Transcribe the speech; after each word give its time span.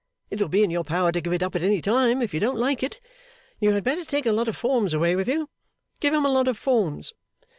It 0.31 0.41
will 0.41 0.49
be 0.49 0.63
in 0.63 0.71
your 0.71 0.83
power 0.83 1.11
to 1.11 1.21
give 1.21 1.31
it 1.31 1.43
up 1.43 1.55
at 1.55 1.61
any 1.61 1.79
time, 1.79 2.23
if 2.23 2.33
you 2.33 2.39
don't 2.39 2.57
like 2.57 2.81
it. 2.81 2.99
You 3.59 3.71
had 3.73 3.83
better 3.83 4.03
take 4.03 4.25
a 4.25 4.31
lot 4.31 4.47
of 4.47 4.57
forms 4.57 4.95
away 4.95 5.15
with 5.15 5.27
you. 5.29 5.47
Give 5.99 6.11
him 6.11 6.25
a 6.25 6.31
lot 6.31 6.47
of 6.47 6.57
forms! 6.57 7.13